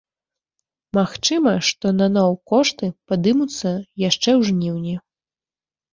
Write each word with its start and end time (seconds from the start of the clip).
Магчыма, 0.97 1.53
што 1.67 1.85
наноў 1.99 2.31
кошты 2.53 2.89
падымуцца 3.11 3.69
яшчэ 4.09 4.21
ў 4.21 4.41
жніўні. 4.53 4.95